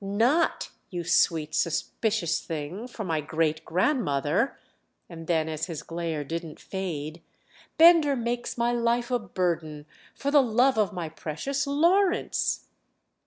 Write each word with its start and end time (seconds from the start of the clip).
"Not, 0.03 0.71
you 0.89 1.03
sweet 1.03 1.53
suspicious 1.53 2.39
thing, 2.41 2.87
for 2.87 3.03
my 3.03 3.21
great 3.21 3.63
grandmother!" 3.63 4.57
And 5.07 5.27
then 5.27 5.47
as 5.47 5.67
his 5.67 5.83
glare 5.83 6.23
didn't 6.23 6.59
fade: 6.59 7.21
"Bender 7.77 8.15
makes 8.15 8.57
my 8.57 8.71
life 8.73 9.11
a 9.11 9.19
burden—for 9.19 10.31
the 10.31 10.41
love 10.41 10.79
of 10.79 10.91
my 10.91 11.07
precious 11.07 11.67
Lawrence." 11.67 12.65